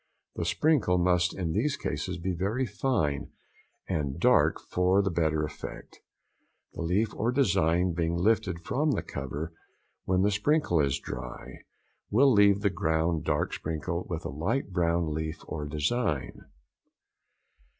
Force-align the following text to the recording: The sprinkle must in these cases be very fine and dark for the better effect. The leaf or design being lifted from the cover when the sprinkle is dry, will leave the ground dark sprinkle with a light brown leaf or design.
The 0.35 0.45
sprinkle 0.45 0.97
must 0.97 1.37
in 1.37 1.51
these 1.51 1.77
cases 1.77 2.17
be 2.17 2.33
very 2.33 2.65
fine 2.65 3.29
and 3.87 4.19
dark 4.19 4.59
for 4.59 4.99
the 5.03 5.11
better 5.11 5.43
effect. 5.43 5.99
The 6.73 6.81
leaf 6.81 7.13
or 7.15 7.31
design 7.31 7.93
being 7.93 8.15
lifted 8.17 8.61
from 8.61 8.93
the 8.93 9.03
cover 9.03 9.53
when 10.05 10.23
the 10.23 10.31
sprinkle 10.31 10.79
is 10.79 10.97
dry, 10.97 11.59
will 12.09 12.33
leave 12.33 12.61
the 12.61 12.71
ground 12.71 13.25
dark 13.25 13.53
sprinkle 13.53 14.07
with 14.09 14.25
a 14.25 14.29
light 14.29 14.71
brown 14.73 15.13
leaf 15.13 15.43
or 15.47 15.67
design. 15.67 16.45